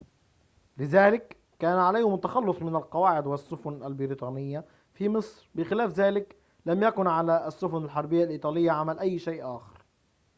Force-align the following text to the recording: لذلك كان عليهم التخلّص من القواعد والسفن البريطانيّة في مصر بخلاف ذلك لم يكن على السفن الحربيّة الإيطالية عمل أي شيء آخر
لذلك 0.77 1.37
كان 1.59 1.77
عليهم 1.77 2.13
التخلّص 2.13 2.61
من 2.61 2.75
القواعد 2.75 3.27
والسفن 3.27 3.83
البريطانيّة 3.83 4.65
في 4.93 5.09
مصر 5.09 5.49
بخلاف 5.55 5.93
ذلك 5.93 6.35
لم 6.65 6.83
يكن 6.83 7.07
على 7.07 7.47
السفن 7.47 7.77
الحربيّة 7.83 8.23
الإيطالية 8.23 8.71
عمل 8.71 8.99
أي 8.99 9.19
شيء 9.19 9.55
آخر 9.55 9.81